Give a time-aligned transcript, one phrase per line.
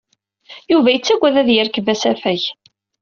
[0.71, 2.41] Yuba yettagad ad yerkeb asafag.